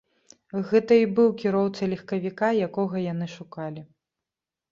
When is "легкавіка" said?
1.91-2.49